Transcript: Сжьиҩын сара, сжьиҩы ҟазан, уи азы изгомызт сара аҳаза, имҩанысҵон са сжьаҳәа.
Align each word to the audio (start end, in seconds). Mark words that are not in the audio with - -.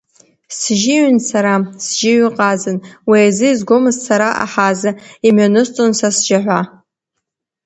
Сжьиҩын 0.59 1.17
сара, 1.29 1.53
сжьиҩы 1.83 2.29
ҟазан, 2.37 2.77
уи 3.09 3.19
азы 3.27 3.47
изгомызт 3.51 4.01
сара 4.07 4.27
аҳаза, 4.43 4.91
имҩанысҵон 5.27 5.91
са 5.99 6.09
сжьаҳәа. 6.15 6.61